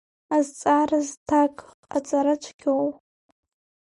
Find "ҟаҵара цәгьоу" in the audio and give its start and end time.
1.89-2.87